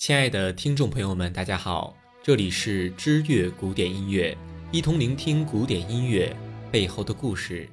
[0.00, 4.34] 亲爱的听众朋友们，大家好，这里是知乐古典音乐，
[4.72, 6.34] 一同聆听古典音乐
[6.72, 7.68] 背后的故事。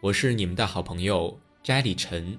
[0.00, 2.38] 我是你们的好朋友斋里晨。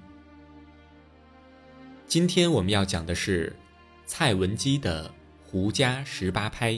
[2.06, 3.54] 今天我们要讲的是
[4.06, 5.06] 蔡文姬的
[5.44, 6.72] 《胡笳十八拍》，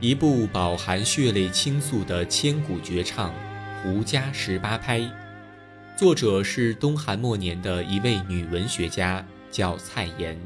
[0.00, 3.30] 一部饱含血泪倾诉的千古绝唱
[3.82, 5.00] 《胡笳十八拍》。
[5.98, 10.36] 作者是东汉末年的一位女文学家，叫蔡琰，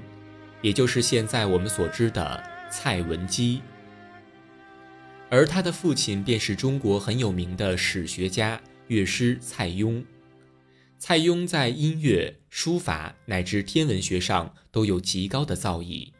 [0.60, 3.62] 也就是现在我们所知的蔡文姬。
[5.30, 10.04] 而他的父亲便是中国很有名的史学家、乐师蔡邕。
[10.98, 16.10] 蔡邕在音乐、书法乃至天文学上都有极高的造诣。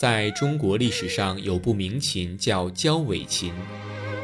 [0.00, 3.52] 在中国历史上有部名琴叫焦尾琴。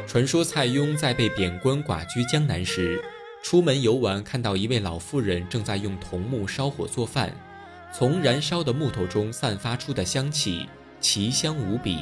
[0.07, 3.03] 传说蔡邕在被贬官寡居江南时，
[3.45, 7.31] 出门游玩，看到一位老妇人正在用桐木烧火做饭，
[7.93, 10.67] 从燃烧的木头中散发出的香气
[10.99, 11.99] 奇香无比，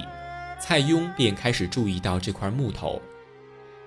[0.58, 3.02] 蔡邕便开始注意到这块木头。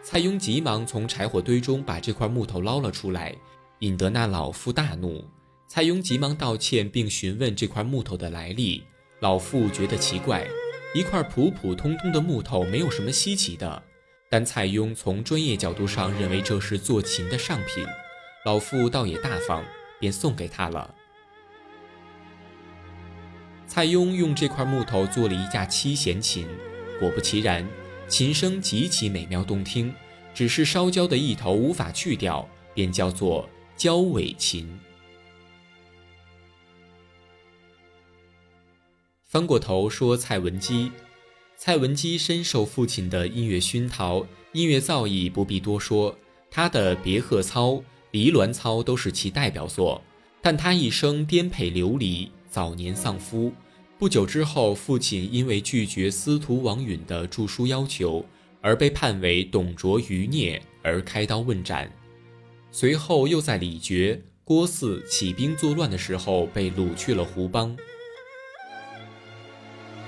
[0.03, 3.35] 蔡邕急忙从柴火堆中把这块木头捞了出来，
[3.79, 5.25] 引得那老妇大怒。
[5.67, 8.85] 蔡邕急忙道歉，并询问这块木头的来历。
[9.21, 10.47] 老妇觉得奇怪，
[10.95, 13.83] 一块普普通通的木头没有什么稀奇的。
[14.29, 17.87] 但蔡邕从专业角度上认为这是做琴的上品，
[18.45, 19.65] 老妇倒也大方，
[20.01, 20.95] 便送给他了。
[23.67, 26.49] 蔡邕用这块木头做了一架七弦琴，
[26.99, 27.67] 果不其然，
[28.09, 29.95] 琴声极其美妙动听，
[30.35, 34.79] 只是烧焦的一头无法去掉，便叫做焦尾琴。
[39.25, 40.91] 翻过头说蔡文姬。
[41.59, 46.15] 蔡文姬深受父亲的音乐熏陶，音乐造诣不必多说，
[46.51, 47.71] 他的《别鹤操》
[48.11, 50.03] 《离鸾操》都是其代表作。
[50.43, 53.51] 但他一生颠沛流离，早年丧夫。
[53.99, 58.25] 不久之后，父亲因为拒绝司徒王允的著书要求，
[58.61, 61.91] 而被判为董卓余孽，而开刀问斩。
[62.71, 67.75] 随后又在李傕、郭汜起兵作乱的时候，被掳去了胡邦。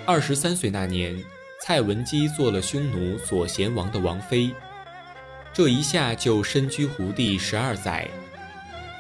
[0.05, 1.19] 二十三岁那年。
[1.61, 4.51] 蔡文姬做了匈奴左贤王的王妃，
[5.53, 8.09] 这一下就身居胡地十二载。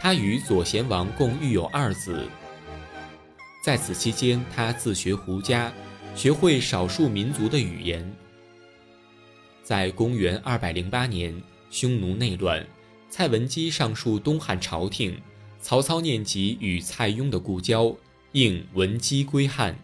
[0.01, 2.29] 她与左贤王共育有二子。
[3.63, 5.73] 在此期间，她自学胡家，
[6.17, 8.13] 学会少数民族的语言。
[9.63, 11.41] 在公元二百零八年，
[11.71, 12.67] 匈奴内乱，
[13.09, 15.21] 蔡文姬上书东汉朝廷，
[15.61, 17.95] 曹操念及与蔡邕的故交，
[18.33, 19.79] 应文姬归汉。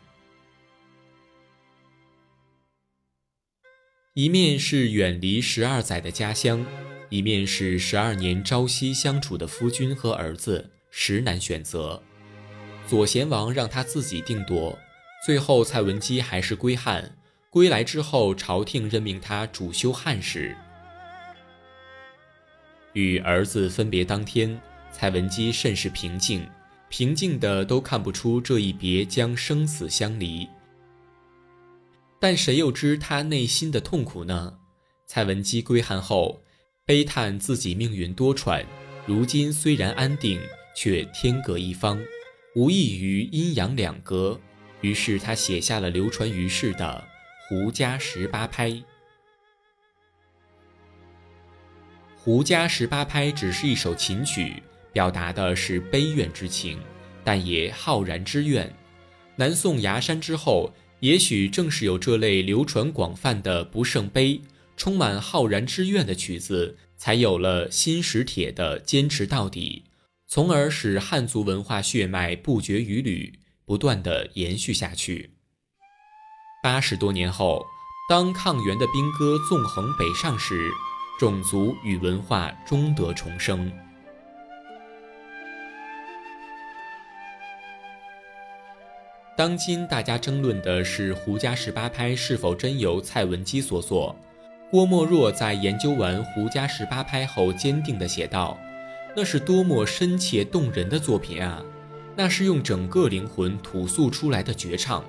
[4.14, 6.64] 一面是远离十二载的家乡，
[7.08, 12.00] 一面是十二年朝夕相处的夫君和儿子，实难选择。
[12.86, 14.78] 左贤王让他自己定夺，
[15.26, 17.16] 最后蔡文姬还是归汉。
[17.50, 20.56] 归来之后，朝廷任命他主修汉史。
[22.92, 24.60] 与儿子分别当天，
[24.92, 26.46] 蔡文姬甚是平静，
[26.88, 30.48] 平静的都看不出这一别将生死相离。
[32.24, 34.58] 但谁又知他内心的痛苦呢？
[35.06, 36.40] 蔡文姬归汉后，
[36.86, 38.64] 悲叹自己命运多舛，
[39.04, 40.40] 如今虽然安定，
[40.74, 42.02] 却天各一方，
[42.56, 44.40] 无异于阴阳两隔。
[44.80, 47.06] 于是他写下了流传于世的
[47.46, 48.70] 《胡笳十八拍》。
[52.16, 54.62] 《胡笳十八拍》只是一首琴曲，
[54.94, 56.80] 表达的是悲怨之情，
[57.22, 58.74] 但也浩然之愿。
[59.36, 60.72] 南宋崖山之后。
[61.04, 64.40] 也许正是有这类流传广泛的不胜悲、
[64.74, 69.84] 充满浩然之愿的曲子，才有了新史铁的坚持到底，
[70.26, 73.34] 从而使汉族文化血脉不绝于缕，
[73.66, 75.32] 不断的延续下去。
[76.62, 77.62] 八十多年后，
[78.08, 80.70] 当抗元的兵歌纵横北上时，
[81.20, 83.70] 种族与文化终得重生。
[89.36, 94.14] 当今大家争论的是《胡家十八拍》是否真由蔡文姬所作。
[94.70, 98.56] 郭沫若在研究完《胡家十八拍》后，坚定地写道
[99.16, 101.60] ：“那是多么深切动人的作品啊！
[102.14, 105.04] 那是用整个灵魂吐诉出来的绝唱。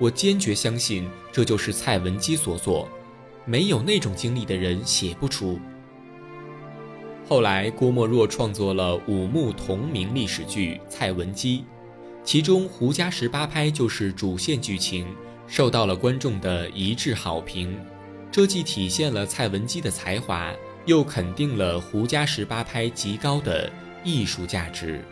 [0.00, 2.88] 我坚决相信这就是蔡文姬所作，
[3.44, 5.56] 没有那种经历的人写不出。”
[7.28, 11.58] 后来，郭沫若创作了五幕同名历史剧《蔡文姬》。
[12.28, 15.06] 其中《胡家十八拍》就是主线剧情，
[15.46, 17.74] 受到了观众的一致好评。
[18.30, 20.52] 这既体现了蔡文姬的才华，
[20.84, 23.72] 又肯定了《胡家十八拍》极高的
[24.04, 25.02] 艺术价值。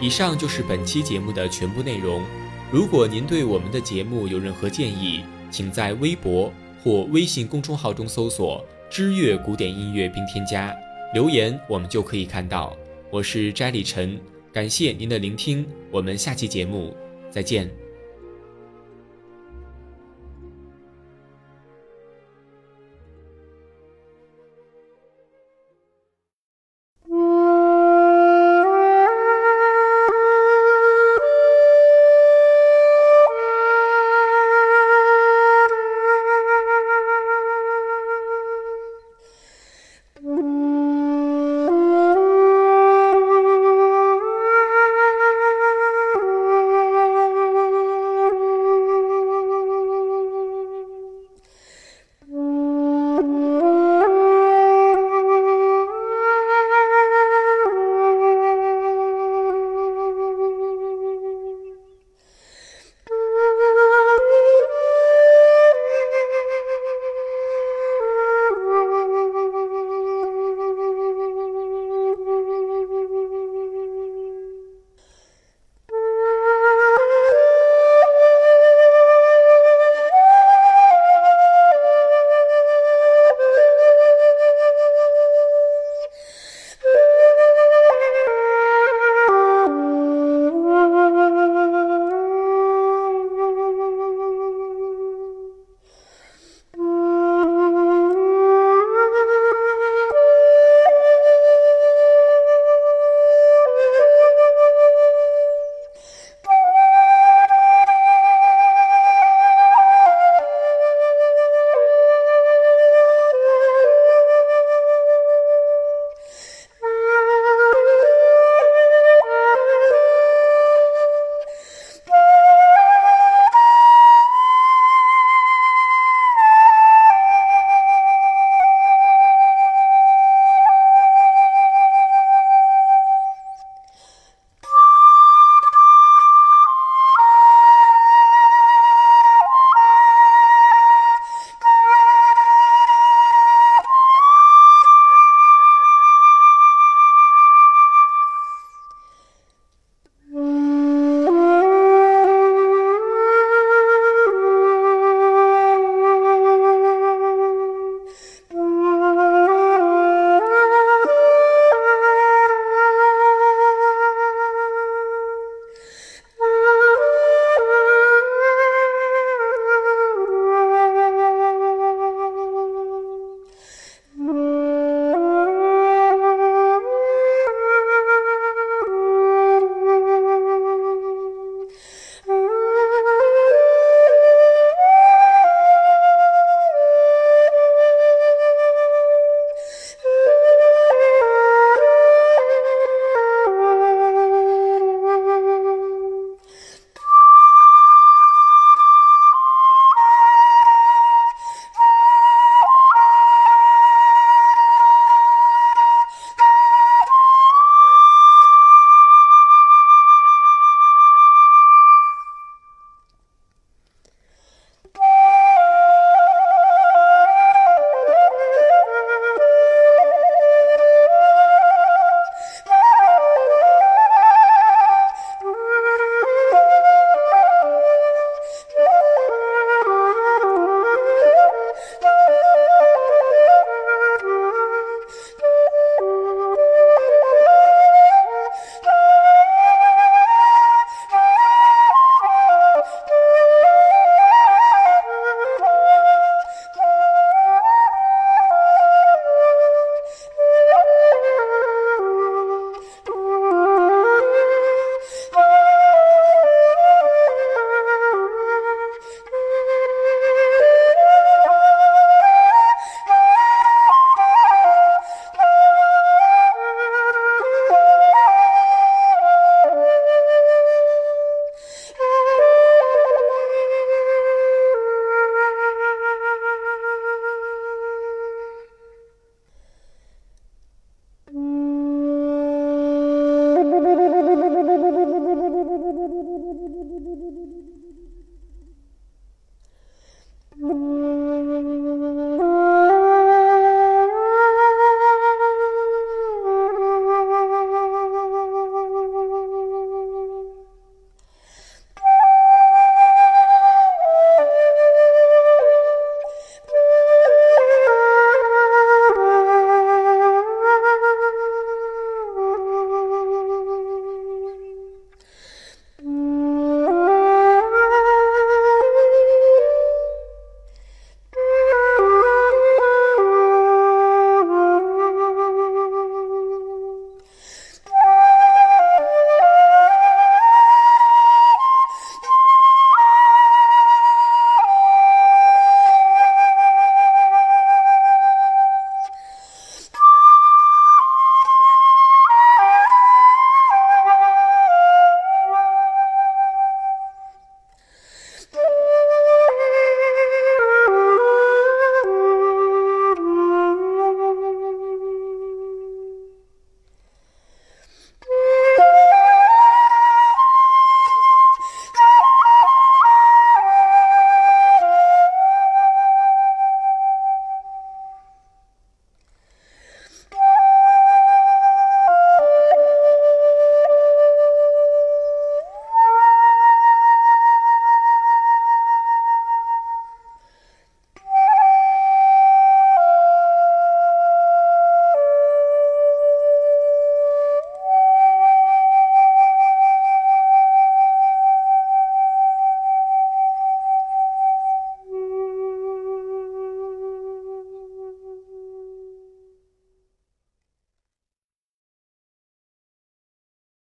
[0.00, 2.22] 以上就是本期节目的全部内容。
[2.70, 5.20] 如果您对我们的节目有任何建议，
[5.50, 6.52] 请在微博
[6.82, 10.74] 或微信公众号中搜索“知乐古典音乐”并添加
[11.14, 12.76] 留言，我们就可以看到。
[13.10, 14.18] 我是斋里晨，
[14.52, 16.94] 感谢您的聆听，我们下期节目
[17.30, 17.83] 再见。